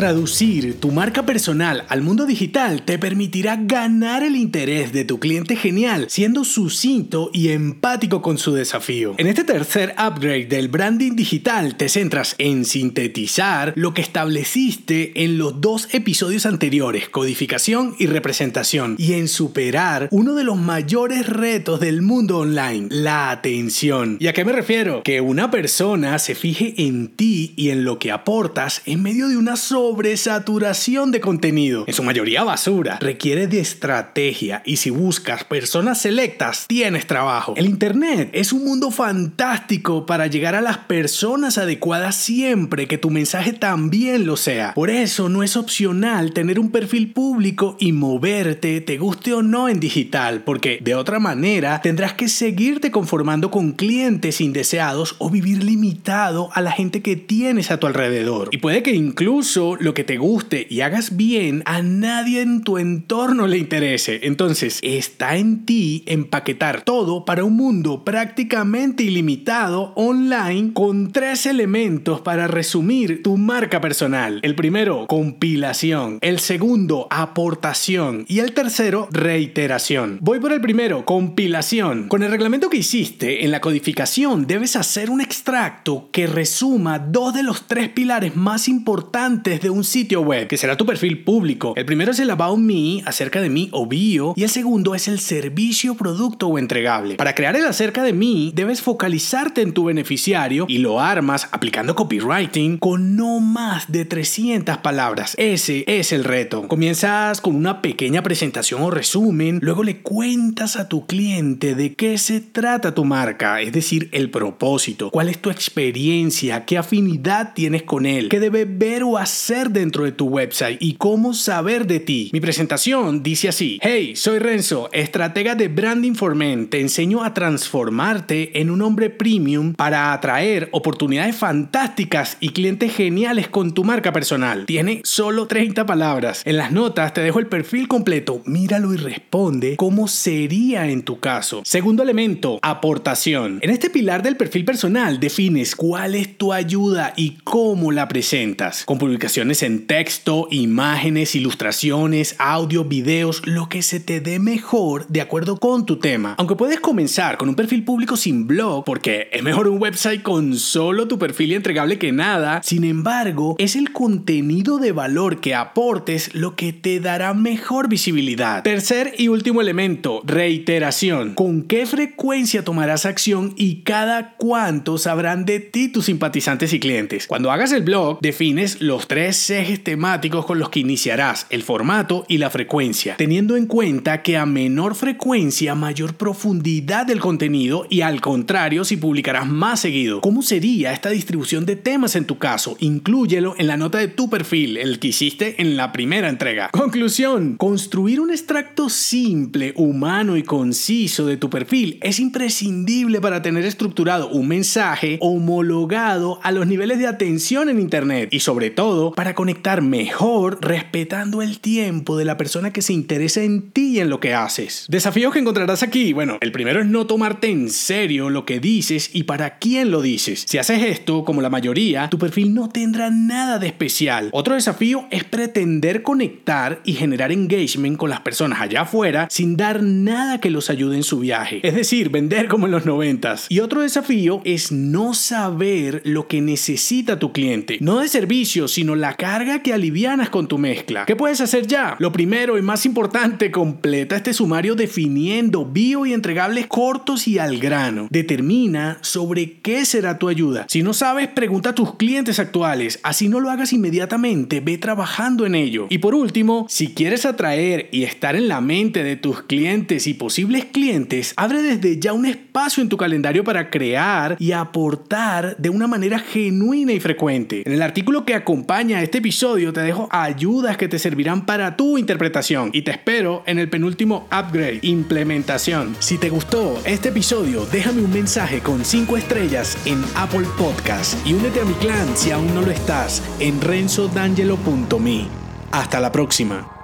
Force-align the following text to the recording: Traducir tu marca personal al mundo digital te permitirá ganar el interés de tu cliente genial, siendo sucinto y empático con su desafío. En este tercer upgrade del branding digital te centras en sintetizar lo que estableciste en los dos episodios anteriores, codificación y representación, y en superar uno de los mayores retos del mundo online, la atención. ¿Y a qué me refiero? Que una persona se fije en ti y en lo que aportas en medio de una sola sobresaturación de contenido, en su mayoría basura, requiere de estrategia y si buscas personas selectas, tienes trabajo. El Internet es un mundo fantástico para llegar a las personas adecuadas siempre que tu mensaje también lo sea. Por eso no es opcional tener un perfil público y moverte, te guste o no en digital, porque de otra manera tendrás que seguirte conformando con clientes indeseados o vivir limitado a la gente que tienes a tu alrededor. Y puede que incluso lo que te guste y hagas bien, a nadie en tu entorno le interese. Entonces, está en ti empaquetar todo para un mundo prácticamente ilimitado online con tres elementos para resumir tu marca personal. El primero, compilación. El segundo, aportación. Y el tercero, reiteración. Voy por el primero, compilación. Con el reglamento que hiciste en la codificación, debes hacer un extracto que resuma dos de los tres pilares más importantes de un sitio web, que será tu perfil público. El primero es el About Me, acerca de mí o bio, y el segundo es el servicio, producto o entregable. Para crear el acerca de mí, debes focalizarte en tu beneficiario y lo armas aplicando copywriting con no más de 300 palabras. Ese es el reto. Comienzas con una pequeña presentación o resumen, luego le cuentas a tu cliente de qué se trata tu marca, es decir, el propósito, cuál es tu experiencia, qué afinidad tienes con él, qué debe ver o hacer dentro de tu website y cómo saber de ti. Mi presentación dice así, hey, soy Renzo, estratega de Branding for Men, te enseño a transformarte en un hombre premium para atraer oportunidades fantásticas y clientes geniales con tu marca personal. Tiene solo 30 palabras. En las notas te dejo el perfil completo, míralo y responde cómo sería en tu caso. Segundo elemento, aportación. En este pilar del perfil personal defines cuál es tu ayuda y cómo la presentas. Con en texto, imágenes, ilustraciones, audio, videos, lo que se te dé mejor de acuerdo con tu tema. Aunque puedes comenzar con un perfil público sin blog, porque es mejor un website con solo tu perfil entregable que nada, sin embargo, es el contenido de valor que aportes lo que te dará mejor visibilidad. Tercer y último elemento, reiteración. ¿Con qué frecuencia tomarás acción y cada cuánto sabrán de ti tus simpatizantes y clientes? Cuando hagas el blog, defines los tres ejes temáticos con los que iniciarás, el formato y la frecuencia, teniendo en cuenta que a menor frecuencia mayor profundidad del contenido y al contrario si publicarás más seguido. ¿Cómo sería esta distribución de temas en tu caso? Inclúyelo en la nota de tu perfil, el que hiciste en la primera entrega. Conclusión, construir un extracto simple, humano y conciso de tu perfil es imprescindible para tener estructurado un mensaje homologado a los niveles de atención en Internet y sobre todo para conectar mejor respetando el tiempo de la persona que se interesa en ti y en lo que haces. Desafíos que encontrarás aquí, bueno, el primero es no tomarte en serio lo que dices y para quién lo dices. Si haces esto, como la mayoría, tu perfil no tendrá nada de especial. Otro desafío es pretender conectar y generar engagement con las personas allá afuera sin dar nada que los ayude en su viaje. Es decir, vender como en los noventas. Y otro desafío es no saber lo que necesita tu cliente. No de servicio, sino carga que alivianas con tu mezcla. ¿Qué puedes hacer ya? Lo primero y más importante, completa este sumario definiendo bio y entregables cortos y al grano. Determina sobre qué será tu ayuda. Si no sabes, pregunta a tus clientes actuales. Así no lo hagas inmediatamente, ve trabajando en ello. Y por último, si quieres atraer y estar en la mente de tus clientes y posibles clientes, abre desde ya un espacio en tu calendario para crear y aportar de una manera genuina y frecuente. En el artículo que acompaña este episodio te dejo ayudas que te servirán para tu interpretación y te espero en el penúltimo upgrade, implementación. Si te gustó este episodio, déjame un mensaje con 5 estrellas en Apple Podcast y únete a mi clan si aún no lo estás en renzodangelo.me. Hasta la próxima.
Traducir 0.00 0.80
tu 0.80 0.92
marca 0.92 1.26
personal 1.26 1.84
al 1.90 2.00
mundo 2.00 2.24
digital 2.24 2.86
te 2.86 2.98
permitirá 2.98 3.56
ganar 3.60 4.22
el 4.22 4.34
interés 4.34 4.94
de 4.94 5.04
tu 5.04 5.20
cliente 5.20 5.56
genial, 5.56 6.06
siendo 6.08 6.44
sucinto 6.46 7.28
y 7.34 7.50
empático 7.50 8.22
con 8.22 8.38
su 8.38 8.54
desafío. 8.54 9.14
En 9.18 9.26
este 9.26 9.44
tercer 9.44 9.94
upgrade 9.98 10.46
del 10.46 10.68
branding 10.68 11.16
digital 11.16 11.76
te 11.76 11.90
centras 11.90 12.34
en 12.38 12.64
sintetizar 12.64 13.74
lo 13.76 13.92
que 13.92 14.00
estableciste 14.00 15.22
en 15.22 15.36
los 15.36 15.60
dos 15.60 15.92
episodios 15.92 16.46
anteriores, 16.46 17.10
codificación 17.10 17.94
y 17.98 18.06
representación, 18.06 18.96
y 18.98 19.12
en 19.12 19.28
superar 19.28 20.08
uno 20.12 20.34
de 20.34 20.44
los 20.44 20.56
mayores 20.56 21.28
retos 21.28 21.78
del 21.78 22.00
mundo 22.00 22.38
online, 22.38 22.88
la 22.90 23.30
atención. 23.30 24.16
¿Y 24.18 24.28
a 24.28 24.32
qué 24.32 24.46
me 24.46 24.52
refiero? 24.52 25.02
Que 25.02 25.20
una 25.20 25.50
persona 25.50 26.18
se 26.18 26.34
fije 26.34 26.72
en 26.78 27.08
ti 27.08 27.52
y 27.56 27.68
en 27.68 27.84
lo 27.84 27.98
que 27.98 28.10
aportas 28.10 28.80
en 28.86 29.02
medio 29.02 29.28
de 29.28 29.36
una 29.36 29.56
sola 29.56 29.89
sobresaturación 29.90 31.10
de 31.10 31.20
contenido, 31.20 31.82
en 31.84 31.94
su 31.94 32.04
mayoría 32.04 32.44
basura, 32.44 32.98
requiere 33.00 33.48
de 33.48 33.58
estrategia 33.58 34.62
y 34.64 34.76
si 34.76 34.90
buscas 34.90 35.42
personas 35.42 36.00
selectas, 36.00 36.66
tienes 36.68 37.08
trabajo. 37.08 37.54
El 37.56 37.66
Internet 37.66 38.30
es 38.32 38.52
un 38.52 38.64
mundo 38.64 38.92
fantástico 38.92 40.06
para 40.06 40.28
llegar 40.28 40.54
a 40.54 40.60
las 40.60 40.78
personas 40.78 41.58
adecuadas 41.58 42.14
siempre 42.14 42.86
que 42.86 42.98
tu 42.98 43.10
mensaje 43.10 43.52
también 43.52 44.26
lo 44.26 44.36
sea. 44.36 44.74
Por 44.74 44.90
eso 44.90 45.28
no 45.28 45.42
es 45.42 45.56
opcional 45.56 46.34
tener 46.34 46.60
un 46.60 46.70
perfil 46.70 47.12
público 47.12 47.76
y 47.80 47.90
moverte, 47.90 48.80
te 48.80 48.96
guste 48.96 49.34
o 49.34 49.42
no 49.42 49.68
en 49.68 49.80
digital, 49.80 50.44
porque 50.44 50.78
de 50.80 50.94
otra 50.94 51.18
manera 51.18 51.82
tendrás 51.82 52.12
que 52.12 52.28
seguirte 52.28 52.92
conformando 52.92 53.50
con 53.50 53.72
clientes 53.72 54.40
indeseados 54.40 55.16
o 55.18 55.30
vivir 55.30 55.64
limitado 55.64 56.48
a 56.52 56.60
la 56.60 56.70
gente 56.70 57.02
que 57.02 57.16
tienes 57.16 57.72
a 57.72 57.80
tu 57.80 57.88
alrededor. 57.88 58.50
Y 58.52 58.58
puede 58.58 58.84
que 58.84 58.92
incluso 58.92 59.79
lo 59.80 59.94
que 59.94 60.04
te 60.04 60.18
guste 60.18 60.66
y 60.68 60.80
hagas 60.82 61.16
bien, 61.16 61.62
a 61.66 61.82
nadie 61.82 62.42
en 62.42 62.62
tu 62.62 62.78
entorno 62.78 63.46
le 63.46 63.58
interese. 63.58 64.20
Entonces, 64.22 64.78
está 64.82 65.36
en 65.36 65.64
ti 65.64 66.04
empaquetar 66.06 66.82
todo 66.82 67.24
para 67.24 67.44
un 67.44 67.56
mundo 67.56 68.04
prácticamente 68.04 69.02
ilimitado 69.02 69.92
online 69.96 70.72
con 70.72 71.12
tres 71.12 71.46
elementos 71.46 72.20
para 72.20 72.46
resumir 72.46 73.22
tu 73.22 73.36
marca 73.36 73.80
personal. 73.80 74.40
El 74.42 74.54
primero, 74.54 75.06
compilación. 75.06 76.18
El 76.20 76.38
segundo, 76.38 77.06
aportación. 77.10 78.24
Y 78.28 78.40
el 78.40 78.52
tercero, 78.52 79.08
reiteración. 79.10 80.18
Voy 80.20 80.40
por 80.40 80.52
el 80.52 80.60
primero, 80.60 81.04
compilación. 81.04 82.08
Con 82.08 82.22
el 82.22 82.30
reglamento 82.30 82.70
que 82.70 82.78
hiciste 82.78 83.44
en 83.44 83.50
la 83.50 83.60
codificación, 83.60 84.46
debes 84.46 84.76
hacer 84.76 85.10
un 85.10 85.20
extracto 85.20 86.08
que 86.12 86.26
resuma 86.26 86.98
dos 86.98 87.34
de 87.34 87.42
los 87.42 87.66
tres 87.66 87.88
pilares 87.88 88.36
más 88.36 88.68
importantes 88.68 89.59
de 89.60 89.70
un 89.70 89.84
sitio 89.84 90.20
web, 90.22 90.46
que 90.46 90.56
será 90.56 90.76
tu 90.76 90.86
perfil 90.86 91.22
público. 91.24 91.74
El 91.76 91.84
primero 91.84 92.12
es 92.12 92.18
el 92.18 92.30
About 92.30 92.58
Me, 92.58 93.02
acerca 93.04 93.40
de 93.40 93.50
mí 93.50 93.68
o 93.72 93.86
bio, 93.86 94.34
y 94.36 94.42
el 94.42 94.50
segundo 94.50 94.94
es 94.94 95.08
el 95.08 95.20
servicio, 95.20 95.94
producto 95.94 96.48
o 96.48 96.58
entregable. 96.58 97.16
Para 97.16 97.34
crear 97.34 97.56
el 97.56 97.66
acerca 97.66 98.02
de 98.02 98.12
mí, 98.12 98.52
debes 98.54 98.82
focalizarte 98.82 99.62
en 99.62 99.72
tu 99.72 99.84
beneficiario 99.84 100.66
y 100.68 100.78
lo 100.78 101.00
armas 101.00 101.48
aplicando 101.52 101.94
copywriting 101.94 102.78
con 102.78 103.16
no 103.16 103.40
más 103.40 103.90
de 103.90 104.04
300 104.04 104.78
palabras. 104.78 105.34
Ese 105.38 105.84
es 105.86 106.12
el 106.12 106.24
reto. 106.24 106.66
Comienzas 106.68 107.40
con 107.40 107.54
una 107.54 107.82
pequeña 107.82 108.22
presentación 108.22 108.82
o 108.82 108.90
resumen, 108.90 109.58
luego 109.62 109.82
le 109.82 109.98
cuentas 109.98 110.76
a 110.76 110.88
tu 110.88 111.06
cliente 111.06 111.74
de 111.74 111.94
qué 111.94 112.18
se 112.18 112.40
trata 112.40 112.94
tu 112.94 113.04
marca, 113.04 113.60
es 113.60 113.72
decir, 113.72 114.08
el 114.12 114.30
propósito, 114.30 115.10
cuál 115.10 115.28
es 115.28 115.38
tu 115.38 115.50
experiencia, 115.50 116.64
qué 116.64 116.78
afinidad 116.78 117.52
tienes 117.54 117.82
con 117.82 118.06
él, 118.06 118.28
qué 118.28 118.40
debe 118.40 118.64
ver 118.64 119.02
o 119.02 119.18
hacer 119.18 119.49
dentro 119.50 120.04
de 120.04 120.12
tu 120.12 120.26
website 120.26 120.80
y 120.80 120.94
cómo 120.94 121.34
saber 121.34 121.88
de 121.88 121.98
ti. 121.98 122.30
Mi 122.32 122.40
presentación 122.40 123.24
dice 123.24 123.48
así, 123.48 123.80
hey, 123.82 124.14
soy 124.14 124.38
Renzo, 124.38 124.88
estratega 124.92 125.56
de 125.56 125.66
Branding 125.66 126.14
for 126.14 126.36
Men, 126.36 126.68
te 126.68 126.80
enseño 126.80 127.24
a 127.24 127.34
transformarte 127.34 128.60
en 128.60 128.70
un 128.70 128.80
hombre 128.80 129.10
premium 129.10 129.74
para 129.74 130.12
atraer 130.12 130.68
oportunidades 130.70 131.34
fantásticas 131.34 132.36
y 132.38 132.50
clientes 132.50 132.94
geniales 132.94 133.48
con 133.48 133.74
tu 133.74 133.82
marca 133.82 134.12
personal. 134.12 134.66
Tiene 134.66 135.00
solo 135.02 135.48
30 135.48 135.84
palabras. 135.84 136.42
En 136.44 136.56
las 136.56 136.70
notas 136.70 137.12
te 137.12 137.20
dejo 137.20 137.40
el 137.40 137.46
perfil 137.46 137.88
completo, 137.88 138.42
míralo 138.46 138.94
y 138.94 138.98
responde 138.98 139.74
cómo 139.76 140.06
sería 140.06 140.88
en 140.88 141.02
tu 141.02 141.18
caso. 141.18 141.62
Segundo 141.64 142.04
elemento, 142.04 142.60
aportación. 142.62 143.58
En 143.62 143.70
este 143.70 143.90
pilar 143.90 144.22
del 144.22 144.36
perfil 144.36 144.64
personal 144.64 145.18
defines 145.18 145.74
cuál 145.74 146.14
es 146.14 146.38
tu 146.38 146.52
ayuda 146.52 147.14
y 147.16 147.38
cómo 147.42 147.90
la 147.90 148.06
presentas. 148.06 148.84
Con 148.84 149.00
en 149.40 149.86
texto, 149.86 150.48
imágenes, 150.50 151.34
ilustraciones, 151.34 152.36
audio, 152.38 152.84
videos, 152.84 153.40
lo 153.46 153.70
que 153.70 153.80
se 153.80 153.98
te 153.98 154.20
dé 154.20 154.38
mejor 154.38 155.06
de 155.08 155.22
acuerdo 155.22 155.56
con 155.56 155.86
tu 155.86 155.96
tema. 155.96 156.34
Aunque 156.36 156.56
puedes 156.56 156.78
comenzar 156.78 157.38
con 157.38 157.48
un 157.48 157.54
perfil 157.54 157.82
público 157.82 158.18
sin 158.18 158.46
blog, 158.46 158.84
porque 158.84 159.28
es 159.32 159.42
mejor 159.42 159.66
un 159.66 159.80
website 159.80 160.22
con 160.22 160.56
solo 160.56 161.08
tu 161.08 161.18
perfil 161.18 161.54
entregable 161.54 161.98
que 161.98 162.12
nada, 162.12 162.60
sin 162.62 162.84
embargo, 162.84 163.56
es 163.58 163.76
el 163.76 163.92
contenido 163.92 164.76
de 164.76 164.92
valor 164.92 165.40
que 165.40 165.54
aportes 165.54 166.34
lo 166.34 166.54
que 166.54 166.74
te 166.74 167.00
dará 167.00 167.32
mejor 167.32 167.88
visibilidad. 167.88 168.62
Tercer 168.62 169.14
y 169.16 169.28
último 169.28 169.62
elemento, 169.62 170.20
reiteración. 170.26 171.34
¿Con 171.34 171.62
qué 171.62 171.86
frecuencia 171.86 172.62
tomarás 172.62 173.06
acción 173.06 173.54
y 173.56 173.76
cada 173.84 174.34
cuánto 174.36 174.98
sabrán 174.98 175.46
de 175.46 175.60
ti 175.60 175.88
tus 175.88 176.04
simpatizantes 176.04 176.74
y 176.74 176.78
clientes? 176.78 177.26
Cuando 177.26 177.50
hagas 177.50 177.72
el 177.72 177.82
blog, 177.82 178.20
defines 178.20 178.82
los 178.82 179.08
tres 179.08 179.29
ejes 179.30 179.82
temáticos 179.82 180.44
con 180.44 180.58
los 180.58 180.70
que 180.70 180.80
iniciarás, 180.80 181.46
el 181.50 181.62
formato 181.62 182.24
y 182.28 182.38
la 182.38 182.50
frecuencia, 182.50 183.16
teniendo 183.16 183.56
en 183.56 183.66
cuenta 183.66 184.22
que 184.22 184.36
a 184.36 184.46
menor 184.46 184.94
frecuencia 184.94 185.74
mayor 185.74 186.14
profundidad 186.14 187.06
del 187.06 187.20
contenido 187.20 187.86
y 187.88 188.00
al 188.00 188.20
contrario 188.20 188.84
si 188.84 188.96
publicarás 188.96 189.46
más 189.46 189.80
seguido. 189.80 190.20
¿Cómo 190.20 190.42
sería 190.42 190.92
esta 190.92 191.10
distribución 191.10 191.66
de 191.66 191.76
temas 191.76 192.16
en 192.16 192.24
tu 192.24 192.38
caso? 192.38 192.76
Inclúyelo 192.80 193.54
en 193.58 193.66
la 193.66 193.76
nota 193.76 193.98
de 193.98 194.08
tu 194.08 194.28
perfil, 194.28 194.76
el 194.76 194.98
que 194.98 195.08
hiciste 195.08 195.60
en 195.62 195.76
la 195.76 195.92
primera 195.92 196.28
entrega. 196.28 196.70
Conclusión, 196.70 197.56
construir 197.56 198.20
un 198.20 198.30
extracto 198.30 198.88
simple, 198.88 199.72
humano 199.76 200.36
y 200.36 200.42
conciso 200.42 201.26
de 201.26 201.36
tu 201.36 201.50
perfil 201.50 201.98
es 202.02 202.18
imprescindible 202.20 203.20
para 203.20 203.42
tener 203.42 203.64
estructurado 203.64 204.28
un 204.30 204.48
mensaje 204.48 205.18
homologado 205.20 206.40
a 206.42 206.52
los 206.52 206.66
niveles 206.66 206.98
de 206.98 207.06
atención 207.06 207.68
en 207.68 207.80
Internet 207.80 208.28
y 208.32 208.40
sobre 208.40 208.70
todo 208.70 209.12
para 209.20 209.34
conectar 209.34 209.82
mejor 209.82 210.56
respetando 210.62 211.42
el 211.42 211.60
tiempo 211.60 212.16
de 212.16 212.24
la 212.24 212.38
persona 212.38 212.72
que 212.72 212.80
se 212.80 212.94
interesa 212.94 213.42
en 213.42 213.70
ti 213.70 213.96
y 213.96 214.00
en 214.00 214.08
lo 214.08 214.18
que 214.18 214.32
haces. 214.32 214.86
Desafíos 214.88 215.34
que 215.34 215.40
encontrarás 215.40 215.82
aquí, 215.82 216.14
bueno, 216.14 216.38
el 216.40 216.52
primero 216.52 216.80
es 216.80 216.86
no 216.86 217.06
tomarte 217.06 217.50
en 217.50 217.68
serio 217.68 218.30
lo 218.30 218.46
que 218.46 218.60
dices 218.60 219.10
y 219.12 219.24
para 219.24 219.58
quién 219.58 219.90
lo 219.90 220.00
dices. 220.00 220.46
Si 220.48 220.56
haces 220.56 220.82
esto, 220.82 221.26
como 221.26 221.42
la 221.42 221.50
mayoría, 221.50 222.08
tu 222.08 222.18
perfil 222.18 222.54
no 222.54 222.70
tendrá 222.70 223.10
nada 223.10 223.58
de 223.58 223.66
especial. 223.66 224.30
Otro 224.32 224.54
desafío 224.54 225.06
es 225.10 225.24
pretender 225.24 226.00
conectar 226.00 226.80
y 226.86 226.94
generar 226.94 227.30
engagement 227.30 227.98
con 227.98 228.08
las 228.08 228.20
personas 228.20 228.62
allá 228.62 228.80
afuera 228.80 229.28
sin 229.28 229.54
dar 229.54 229.82
nada 229.82 230.40
que 230.40 230.48
los 230.48 230.70
ayude 230.70 230.96
en 230.96 231.02
su 231.02 231.18
viaje. 231.18 231.60
Es 231.62 231.74
decir, 231.74 232.08
vender 232.08 232.48
como 232.48 232.64
en 232.64 232.72
los 232.72 232.86
noventas. 232.86 233.44
Y 233.50 233.60
otro 233.60 233.82
desafío 233.82 234.40
es 234.46 234.72
no 234.72 235.12
saber 235.12 236.00
lo 236.06 236.26
que 236.26 236.40
necesita 236.40 237.18
tu 237.18 237.32
cliente. 237.32 237.76
No 237.82 237.98
de 237.98 238.08
servicio, 238.08 238.66
sino 238.66 238.96
carga 239.14 239.62
que 239.62 239.72
alivianas 239.72 240.30
con 240.30 240.46
tu 240.46 240.58
mezcla. 240.58 241.04
¿Qué 241.06 241.16
puedes 241.16 241.40
hacer 241.40 241.66
ya? 241.66 241.96
Lo 241.98 242.12
primero 242.12 242.58
y 242.58 242.62
más 242.62 242.86
importante, 242.86 243.50
completa 243.50 244.16
este 244.16 244.34
sumario 244.34 244.74
definiendo 244.74 245.64
bio 245.64 246.06
y 246.06 246.12
entregables 246.12 246.66
cortos 246.66 247.26
y 247.28 247.38
al 247.38 247.58
grano. 247.58 248.08
Determina 248.10 248.98
sobre 249.00 249.60
qué 249.60 249.84
será 249.84 250.18
tu 250.18 250.28
ayuda. 250.28 250.66
Si 250.68 250.82
no 250.82 250.92
sabes, 250.92 251.28
pregunta 251.28 251.70
a 251.70 251.74
tus 251.74 251.96
clientes 251.96 252.38
actuales. 252.38 253.00
Así 253.02 253.28
no 253.28 253.40
lo 253.40 253.50
hagas 253.50 253.72
inmediatamente, 253.72 254.60
ve 254.60 254.78
trabajando 254.78 255.46
en 255.46 255.54
ello. 255.54 255.86
Y 255.90 255.98
por 255.98 256.14
último, 256.14 256.66
si 256.68 256.88
quieres 256.88 257.26
atraer 257.26 257.88
y 257.92 258.04
estar 258.04 258.36
en 258.36 258.48
la 258.48 258.60
mente 258.60 259.04
de 259.04 259.16
tus 259.16 259.42
clientes 259.42 260.06
y 260.06 260.14
posibles 260.14 260.66
clientes, 260.66 261.32
abre 261.36 261.62
desde 261.62 261.98
ya 261.98 262.12
un 262.12 262.26
espacio 262.26 262.82
en 262.82 262.88
tu 262.88 262.96
calendario 262.96 263.44
para 263.44 263.70
crear 263.70 264.36
y 264.38 264.52
aportar 264.52 265.56
de 265.56 265.70
una 265.70 265.86
manera 265.86 266.18
genuina 266.18 266.92
y 266.92 267.00
frecuente. 267.00 267.62
En 267.64 267.72
el 267.72 267.82
artículo 267.82 268.24
que 268.24 268.34
acompaña 268.34 268.99
este 269.02 269.18
episodio 269.18 269.72
te 269.72 269.80
dejo 269.80 270.08
ayudas 270.10 270.76
que 270.76 270.88
te 270.88 270.98
servirán 270.98 271.46
para 271.46 271.76
tu 271.76 271.98
interpretación 271.98 272.70
y 272.72 272.82
te 272.82 272.90
espero 272.90 273.42
en 273.46 273.58
el 273.58 273.68
penúltimo 273.68 274.26
upgrade, 274.26 274.80
implementación. 274.82 275.96
Si 275.98 276.18
te 276.18 276.30
gustó 276.30 276.80
este 276.84 277.10
episodio, 277.10 277.66
déjame 277.66 278.02
un 278.02 278.12
mensaje 278.12 278.60
con 278.60 278.84
5 278.84 279.16
estrellas 279.16 279.76
en 279.86 280.02
Apple 280.14 280.46
Podcast 280.58 281.14
y 281.26 281.34
únete 281.34 281.60
a 281.60 281.64
mi 281.64 281.74
clan 281.74 282.16
si 282.16 282.30
aún 282.30 282.54
no 282.54 282.62
lo 282.62 282.70
estás 282.70 283.22
en 283.38 283.60
renzodangelo.me. 283.60 285.28
Hasta 285.72 286.00
la 286.00 286.10
próxima. 286.10 286.79